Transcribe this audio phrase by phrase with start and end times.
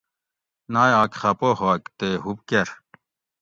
[0.73, 2.67] نایاک خفہ ھوگ تے ھُب کر